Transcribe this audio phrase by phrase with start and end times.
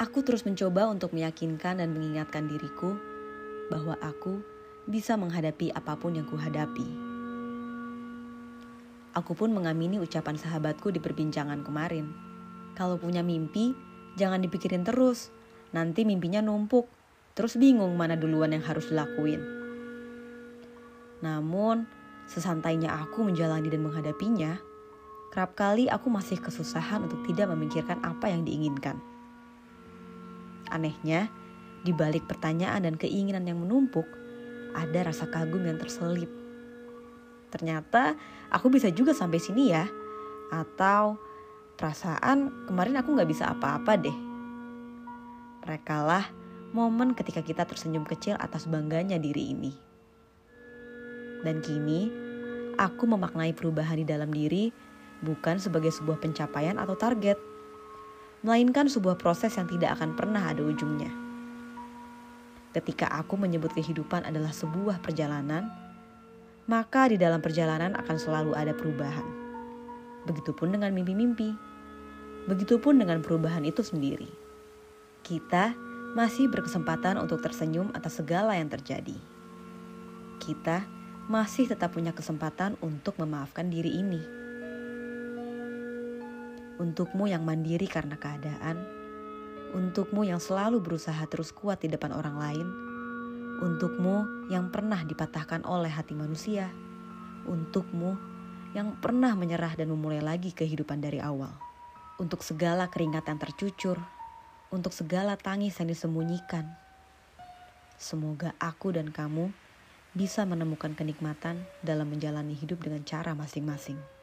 [0.00, 2.96] Aku terus mencoba untuk meyakinkan dan mengingatkan diriku
[3.68, 4.40] bahwa aku
[4.88, 6.88] bisa menghadapi apa pun yang kuhadapi.
[9.12, 12.16] Aku pun mengamini ucapan sahabatku di perbincangan kemarin.
[12.72, 13.76] Kalau punya mimpi,
[14.16, 15.28] jangan dipikirin terus.
[15.76, 16.88] Nanti mimpinya numpuk,
[17.36, 19.44] terus bingung mana duluan yang harus dilakuin.
[21.20, 21.84] Namun,
[22.24, 24.56] sesantainya aku menjalani dan menghadapinya,
[25.28, 29.19] kerap kali aku masih kesusahan untuk tidak memikirkan apa yang diinginkan.
[30.70, 31.28] Anehnya,
[31.82, 34.06] di balik pertanyaan dan keinginan yang menumpuk,
[34.72, 36.30] ada rasa kagum yang terselip.
[37.50, 38.14] Ternyata
[38.48, 39.84] aku bisa juga sampai sini ya.
[40.50, 41.18] Atau
[41.74, 44.18] perasaan kemarin aku gak bisa apa-apa deh.
[45.66, 46.30] Merekalah
[46.70, 49.72] momen ketika kita tersenyum kecil atas bangganya diri ini.
[51.42, 52.10] Dan kini,
[52.78, 54.70] aku memaknai perubahan di dalam diri
[55.20, 57.36] bukan sebagai sebuah pencapaian atau target,
[58.40, 61.12] melainkan sebuah proses yang tidak akan pernah ada ujungnya.
[62.72, 65.68] Ketika aku menyebut kehidupan adalah sebuah perjalanan,
[66.64, 69.26] maka di dalam perjalanan akan selalu ada perubahan.
[70.24, 71.52] Begitupun dengan mimpi-mimpi,
[72.48, 74.30] begitupun dengan perubahan itu sendiri.
[75.20, 75.74] Kita
[76.16, 79.18] masih berkesempatan untuk tersenyum atas segala yang terjadi.
[80.40, 80.86] Kita
[81.28, 84.39] masih tetap punya kesempatan untuk memaafkan diri ini
[86.80, 88.80] Untukmu yang mandiri karena keadaan,
[89.76, 92.66] untukmu yang selalu berusaha terus kuat di depan orang lain,
[93.60, 96.72] untukmu yang pernah dipatahkan oleh hati manusia,
[97.44, 98.16] untukmu
[98.72, 101.52] yang pernah menyerah dan memulai lagi kehidupan dari awal,
[102.16, 104.00] untuk segala keringat yang tercucur,
[104.72, 106.64] untuk segala tangis yang disembunyikan.
[108.00, 109.52] Semoga aku dan kamu
[110.16, 114.19] bisa menemukan kenikmatan dalam menjalani hidup dengan cara masing-masing.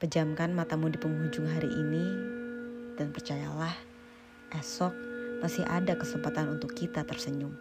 [0.00, 2.08] Pejamkan matamu di penghujung hari ini
[2.96, 3.76] dan percayalah,
[4.56, 4.96] esok
[5.44, 7.52] masih ada kesempatan untuk kita tersenyum.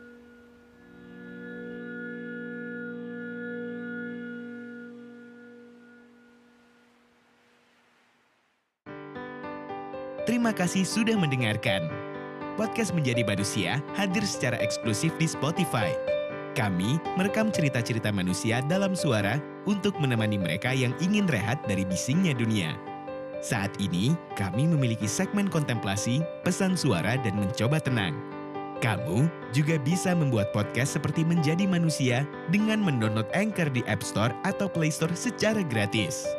[10.24, 11.92] Terima kasih sudah mendengarkan.
[12.56, 15.92] Podcast Menjadi Manusia hadir secara eksklusif di Spotify.
[16.58, 19.38] Kami merekam cerita-cerita manusia dalam suara
[19.70, 22.74] untuk menemani mereka yang ingin rehat dari bisingnya dunia.
[23.40, 28.12] Saat ini, kami memiliki segmen kontemplasi, pesan suara, dan mencoba tenang.
[28.80, 34.72] Kamu juga bisa membuat podcast seperti Menjadi Manusia dengan mendownload Anchor di App Store atau
[34.72, 36.39] Play Store secara gratis.